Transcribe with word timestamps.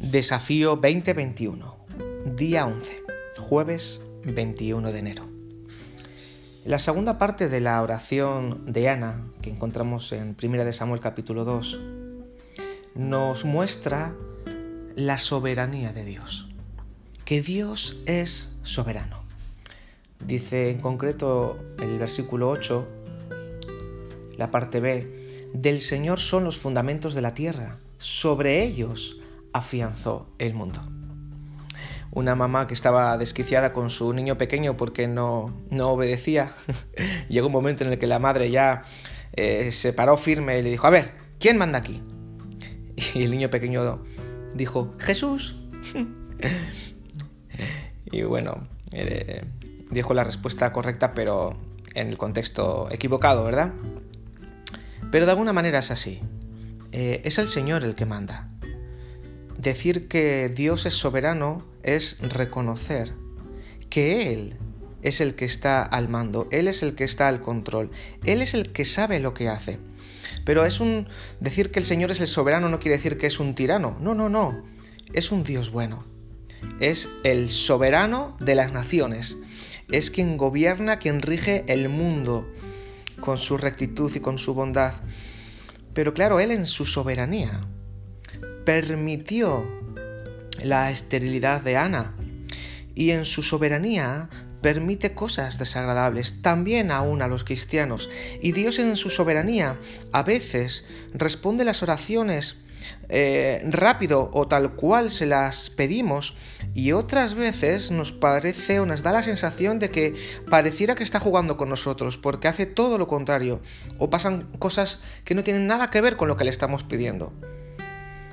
Desafío 0.00 0.76
2021, 0.76 1.76
día 2.34 2.64
11, 2.64 3.02
jueves 3.36 4.00
21 4.24 4.92
de 4.92 4.98
enero. 4.98 5.28
La 6.64 6.78
segunda 6.78 7.18
parte 7.18 7.50
de 7.50 7.60
la 7.60 7.82
oración 7.82 8.64
de 8.64 8.88
Ana, 8.88 9.26
que 9.42 9.50
encontramos 9.50 10.10
en 10.12 10.34
1 10.42 10.64
de 10.64 10.72
Samuel 10.72 11.00
capítulo 11.00 11.44
2, 11.44 11.80
nos 12.94 13.44
muestra 13.44 14.16
la 14.96 15.18
soberanía 15.18 15.92
de 15.92 16.06
Dios, 16.06 16.48
que 17.26 17.42
Dios 17.42 18.00
es 18.06 18.56
soberano. 18.62 19.22
Dice 20.24 20.70
en 20.70 20.80
concreto 20.80 21.58
el 21.78 21.98
versículo 21.98 22.48
8, 22.48 22.88
la 24.38 24.50
parte 24.50 24.80
B, 24.80 25.50
del 25.52 25.82
Señor 25.82 26.20
son 26.20 26.44
los 26.44 26.56
fundamentos 26.56 27.14
de 27.14 27.20
la 27.20 27.34
tierra, 27.34 27.78
sobre 27.98 28.62
ellos 28.64 29.20
afianzó 29.52 30.32
el 30.38 30.54
mundo. 30.54 30.82
Una 32.12 32.34
mamá 32.34 32.66
que 32.66 32.74
estaba 32.74 33.16
desquiciada 33.18 33.72
con 33.72 33.88
su 33.90 34.12
niño 34.12 34.36
pequeño 34.36 34.76
porque 34.76 35.06
no, 35.06 35.54
no 35.70 35.88
obedecía, 35.90 36.54
llegó 37.28 37.46
un 37.46 37.52
momento 37.52 37.84
en 37.84 37.92
el 37.92 37.98
que 37.98 38.06
la 38.06 38.18
madre 38.18 38.50
ya 38.50 38.82
eh, 39.32 39.70
se 39.70 39.92
paró 39.92 40.16
firme 40.16 40.58
y 40.58 40.62
le 40.62 40.70
dijo, 40.70 40.86
a 40.86 40.90
ver, 40.90 41.12
¿quién 41.38 41.58
manda 41.58 41.78
aquí? 41.78 42.02
Y 43.14 43.22
el 43.22 43.30
niño 43.30 43.48
pequeño 43.48 44.02
dijo, 44.54 44.94
Jesús. 44.98 45.56
y 48.12 48.22
bueno, 48.24 48.68
eh, 48.92 49.44
dijo 49.90 50.12
la 50.12 50.24
respuesta 50.24 50.72
correcta, 50.72 51.14
pero 51.14 51.56
en 51.94 52.08
el 52.08 52.18
contexto 52.18 52.88
equivocado, 52.90 53.44
¿verdad? 53.44 53.72
Pero 55.10 55.24
de 55.24 55.32
alguna 55.32 55.52
manera 55.52 55.78
es 55.78 55.90
así. 55.90 56.20
Eh, 56.92 57.22
es 57.24 57.38
el 57.38 57.48
Señor 57.48 57.84
el 57.84 57.94
que 57.94 58.06
manda. 58.06 58.49
Decir 59.60 60.08
que 60.08 60.48
Dios 60.48 60.86
es 60.86 60.94
soberano 60.94 61.66
es 61.82 62.16
reconocer 62.22 63.12
que 63.90 64.32
Él 64.32 64.56
es 65.02 65.20
el 65.20 65.34
que 65.34 65.44
está 65.44 65.82
al 65.82 66.08
mando, 66.08 66.48
Él 66.50 66.66
es 66.66 66.82
el 66.82 66.94
que 66.94 67.04
está 67.04 67.28
al 67.28 67.42
control, 67.42 67.90
Él 68.24 68.40
es 68.40 68.54
el 68.54 68.72
que 68.72 68.86
sabe 68.86 69.20
lo 69.20 69.34
que 69.34 69.50
hace. 69.50 69.78
Pero 70.46 70.64
es 70.64 70.80
un 70.80 71.08
decir 71.40 71.70
que 71.70 71.78
el 71.78 71.84
Señor 71.84 72.10
es 72.10 72.20
el 72.20 72.26
soberano 72.26 72.70
no 72.70 72.80
quiere 72.80 72.96
decir 72.96 73.18
que 73.18 73.26
es 73.26 73.38
un 73.38 73.54
tirano. 73.54 73.98
No, 74.00 74.14
no, 74.14 74.30
no. 74.30 74.64
Es 75.12 75.30
un 75.30 75.44
Dios 75.44 75.70
bueno. 75.70 76.06
Es 76.80 77.10
el 77.22 77.50
soberano 77.50 78.38
de 78.40 78.54
las 78.54 78.72
naciones. 78.72 79.36
Es 79.92 80.10
quien 80.10 80.38
gobierna, 80.38 80.96
quien 80.96 81.20
rige 81.20 81.64
el 81.68 81.90
mundo 81.90 82.50
con 83.20 83.36
su 83.36 83.58
rectitud 83.58 84.10
y 84.14 84.20
con 84.20 84.38
su 84.38 84.54
bondad. 84.54 84.94
Pero 85.92 86.14
claro, 86.14 86.40
Él 86.40 86.50
en 86.50 86.64
su 86.64 86.86
soberanía 86.86 87.68
permitió 88.64 89.64
la 90.62 90.90
esterilidad 90.90 91.62
de 91.62 91.76
Ana. 91.76 92.14
Y 92.94 93.10
en 93.10 93.24
su 93.24 93.42
soberanía 93.42 94.28
permite 94.60 95.14
cosas 95.14 95.58
desagradables 95.58 96.42
también 96.42 96.90
aún 96.90 97.22
a 97.22 97.28
los 97.28 97.44
cristianos. 97.44 98.10
Y 98.42 98.52
Dios 98.52 98.78
en 98.78 98.96
su 98.96 99.10
soberanía 99.10 99.78
a 100.12 100.22
veces 100.22 100.84
responde 101.14 101.64
las 101.64 101.82
oraciones 101.82 102.58
eh, 103.08 103.62
rápido 103.64 104.30
o 104.32 104.48
tal 104.48 104.74
cual 104.74 105.10
se 105.10 105.26
las 105.26 105.68
pedimos 105.68 106.36
y 106.74 106.92
otras 106.92 107.34
veces 107.34 107.90
nos 107.90 108.12
parece 108.12 108.80
o 108.80 108.86
nos 108.86 109.02
da 109.02 109.12
la 109.12 109.22
sensación 109.22 109.78
de 109.78 109.90
que 109.90 110.14
pareciera 110.48 110.94
que 110.94 111.04
está 111.04 111.20
jugando 111.20 111.56
con 111.56 111.68
nosotros 111.68 112.16
porque 112.16 112.48
hace 112.48 112.66
todo 112.66 112.96
lo 112.96 113.06
contrario 113.06 113.60
o 113.98 114.08
pasan 114.08 114.48
cosas 114.58 115.00
que 115.24 115.34
no 115.34 115.44
tienen 115.44 115.66
nada 115.66 115.90
que 115.90 116.00
ver 116.00 116.16
con 116.16 116.28
lo 116.28 116.36
que 116.36 116.44
le 116.44 116.50
estamos 116.50 116.82
pidiendo 116.84 117.34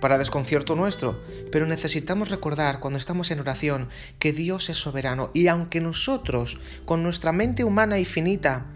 para 0.00 0.18
desconcierto 0.18 0.74
nuestro, 0.74 1.22
pero 1.52 1.66
necesitamos 1.66 2.30
recordar 2.30 2.80
cuando 2.80 2.98
estamos 2.98 3.30
en 3.30 3.40
oración 3.40 3.88
que 4.18 4.32
Dios 4.32 4.68
es 4.70 4.78
soberano 4.78 5.30
y 5.34 5.48
aunque 5.48 5.80
nosotros, 5.80 6.58
con 6.84 7.02
nuestra 7.02 7.32
mente 7.32 7.64
humana 7.64 7.98
y 7.98 8.04
finita, 8.04 8.66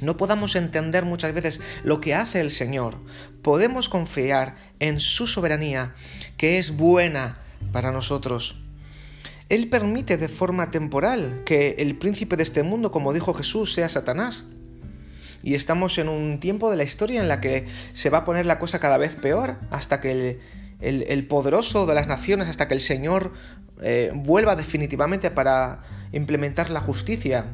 no 0.00 0.16
podamos 0.16 0.56
entender 0.56 1.04
muchas 1.04 1.34
veces 1.34 1.60
lo 1.84 2.00
que 2.00 2.14
hace 2.14 2.40
el 2.40 2.50
Señor, 2.50 2.98
podemos 3.42 3.88
confiar 3.88 4.56
en 4.78 5.00
su 5.00 5.26
soberanía, 5.26 5.94
que 6.36 6.58
es 6.58 6.76
buena 6.76 7.38
para 7.72 7.92
nosotros. 7.92 8.62
Él 9.48 9.68
permite 9.68 10.16
de 10.16 10.28
forma 10.28 10.70
temporal 10.70 11.42
que 11.44 11.74
el 11.78 11.98
príncipe 11.98 12.36
de 12.36 12.44
este 12.44 12.62
mundo, 12.62 12.92
como 12.92 13.12
dijo 13.12 13.34
Jesús, 13.34 13.72
sea 13.72 13.88
Satanás 13.88 14.44
y 15.42 15.54
estamos 15.54 15.98
en 15.98 16.08
un 16.08 16.40
tiempo 16.40 16.70
de 16.70 16.76
la 16.76 16.84
historia 16.84 17.20
en 17.20 17.28
la 17.28 17.40
que 17.40 17.66
se 17.92 18.10
va 18.10 18.18
a 18.18 18.24
poner 18.24 18.46
la 18.46 18.58
cosa 18.58 18.78
cada 18.78 18.98
vez 18.98 19.14
peor 19.14 19.56
hasta 19.70 20.00
que 20.00 20.38
el, 20.80 21.26
poderoso 21.26 21.86
de 21.86 21.94
las 21.94 22.06
naciones, 22.06 22.48
hasta 22.48 22.68
que 22.68 22.74
el 22.74 22.80
Señor 22.80 23.32
eh, 23.82 24.10
vuelva 24.14 24.56
definitivamente 24.56 25.30
para 25.30 25.82
implementar 26.12 26.70
la 26.70 26.80
justicia 26.80 27.46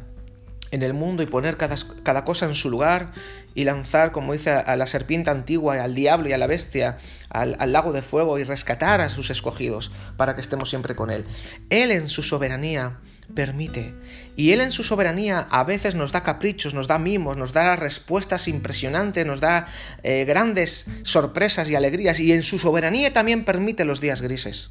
en 0.70 0.82
el 0.82 0.94
mundo 0.94 1.22
y 1.22 1.26
poner 1.26 1.56
cada, 1.56 1.76
cada, 2.02 2.24
cosa 2.24 2.46
en 2.46 2.54
su 2.54 2.70
lugar 2.70 3.12
y 3.54 3.64
lanzar, 3.64 4.12
como 4.12 4.32
dice, 4.32 4.50
a 4.50 4.76
la 4.76 4.86
serpiente 4.86 5.30
antigua, 5.30 5.82
al 5.82 5.94
diablo 5.94 6.28
y 6.28 6.32
a 6.32 6.38
la 6.38 6.46
bestia 6.46 6.98
al, 7.30 7.72
lago 7.72 7.92
de 7.92 8.02
fuego 8.02 8.38
y 8.38 8.44
rescatar 8.44 9.00
a 9.00 9.08
sus 9.08 9.30
escogidos 9.30 9.90
para 10.16 10.34
que 10.34 10.40
estemos 10.40 10.70
siempre 10.70 10.94
con 10.94 11.10
Él. 11.10 11.24
Él 11.70 11.90
en 11.90 12.08
su 12.08 12.22
soberanía 12.22 12.98
permite. 13.34 13.94
Y 14.36 14.52
Él 14.52 14.60
en 14.60 14.72
su 14.72 14.84
soberanía 14.84 15.46
a 15.50 15.64
veces 15.64 15.94
nos 15.94 16.12
da 16.12 16.22
caprichos, 16.22 16.74
nos 16.74 16.88
da 16.88 16.98
mimos, 16.98 17.36
nos 17.36 17.52
da 17.52 17.76
respuestas 17.76 18.48
impresionantes, 18.48 19.26
nos 19.26 19.40
da 19.40 19.66
eh, 20.02 20.24
grandes 20.24 20.86
sorpresas 21.02 21.68
y 21.68 21.74
alegrías. 21.74 22.20
Y 22.20 22.32
en 22.32 22.42
su 22.42 22.58
soberanía 22.58 23.12
también 23.12 23.44
permite 23.44 23.84
los 23.84 24.00
días 24.00 24.22
grises. 24.22 24.70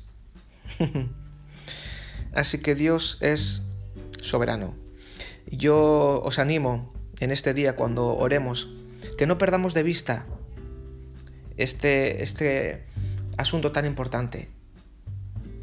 Así 2.33 2.59
que 2.59 2.75
Dios 2.75 3.17
es 3.21 3.63
soberano. 4.21 4.84
Yo 5.47 6.21
os 6.23 6.39
animo 6.39 6.93
en 7.19 7.31
este 7.31 7.53
día 7.53 7.75
cuando 7.75 8.15
oremos 8.15 8.69
que 9.17 9.27
no 9.27 9.37
perdamos 9.37 9.73
de 9.73 9.83
vista 9.83 10.25
este, 11.57 12.23
este 12.23 12.85
asunto 13.37 13.71
tan 13.71 13.85
importante. 13.85 14.49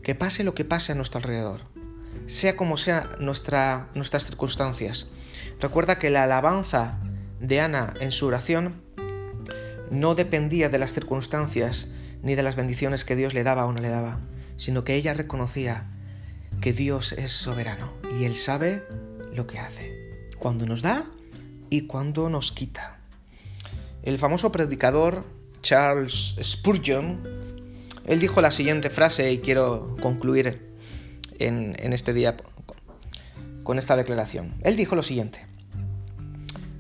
Que 0.03 0.15
pase 0.15 0.43
lo 0.45 0.55
que 0.55 0.65
pase 0.65 0.93
a 0.93 0.95
nuestro 0.95 1.19
alrededor 1.19 1.73
sea 2.27 2.57
como 2.57 2.77
sea 2.77 3.09
nuestra, 3.19 3.89
nuestras 3.95 4.27
circunstancias. 4.27 5.07
Recuerda 5.61 5.99
que 5.99 6.11
la 6.11 6.25
alabanza 6.25 6.99
de 7.41 7.61
Ana 7.61 7.95
en 8.01 8.13
su 8.13 8.27
oración 8.27 8.83
no 9.91 10.15
dependía 10.15 10.69
de 10.69 10.79
las 10.79 10.93
circunstancias 10.93 11.89
ni 12.23 12.35
de 12.35 12.43
las 12.43 12.57
bendiciones 12.57 13.05
que 13.05 13.17
Dios 13.17 13.35
le 13.35 13.43
daba 13.43 13.67
o 13.67 13.73
no 13.73 13.81
le 13.81 13.89
daba, 13.89 14.21
sino 14.57 14.85
que 14.85 14.95
ella 14.95 15.15
reconocía 15.15 15.91
que 16.61 16.73
Dios 16.73 17.13
es 17.13 17.33
soberano 17.33 17.93
y 18.19 18.25
Él 18.25 18.37
sabe 18.37 18.85
lo 19.35 19.47
que 19.47 19.59
hace, 19.59 20.29
cuando 20.39 20.67
nos 20.67 20.83
da 20.83 21.07
y 21.71 21.83
cuando 21.83 22.29
nos 22.29 22.53
quita. 22.53 23.01
El 24.03 24.19
famoso 24.19 24.53
predicador 24.53 25.25
Charles 25.63 26.35
Spurgeon, 26.43 27.21
él 28.05 28.21
dijo 28.21 28.41
la 28.41 28.51
siguiente 28.51 28.91
frase 28.91 29.33
y 29.33 29.39
quiero 29.39 29.97
concluir 30.01 30.73
en, 31.39 31.93
este 31.93 32.13
día 32.13 32.37
con 33.63 33.79
esta 33.79 33.97
declaración. 33.97 34.57
Él 34.63 34.77
dijo 34.77 34.97
lo 34.97 35.03
siguiente. 35.03 35.47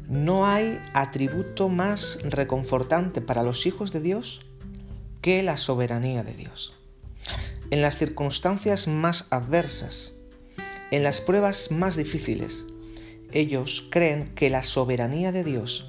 No 0.08 0.46
hay 0.46 0.78
atributo 0.94 1.68
más 1.68 2.18
reconfortante 2.24 3.20
para 3.20 3.42
los 3.42 3.66
hijos 3.66 3.92
de 3.92 4.00
Dios 4.00 4.44
que 5.22 5.42
la 5.42 5.56
soberanía 5.56 6.24
de 6.24 6.34
Dios. 6.34 6.76
En 7.70 7.80
las 7.80 7.96
circunstancias 7.96 8.88
más 8.88 9.26
adversas, 9.30 10.12
en 10.92 11.03
las 11.03 11.22
pruebas 11.22 11.70
más 11.70 11.97
difíciles, 11.97 12.66
ellos 13.32 13.88
creen 13.91 14.28
que 14.34 14.50
la 14.50 14.62
soberanía 14.62 15.33
de 15.33 15.42
Dios 15.42 15.86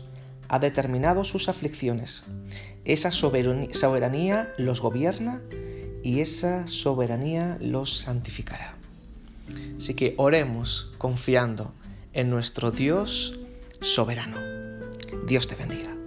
ha 0.48 0.60
determinado 0.60 1.26
sus 1.26 1.50
aflicciones. 1.50 2.24
Esa 2.86 3.12
soberanía 3.12 4.54
los 4.58 4.80
gobierna 4.80 5.42
y 6.04 6.22
esa 6.22 6.68
soberanía 6.68 7.58
los 7.60 7.98
santificará. 7.98 8.78
Así 9.76 9.94
que 9.94 10.14
oremos 10.16 10.90
confiando 10.98 11.74
en 12.14 12.30
nuestro 12.30 12.72
Dios 12.72 13.38
soberano. 13.82 14.38
Dios 15.28 15.50
te 15.50 15.56
bendiga. 15.56 16.03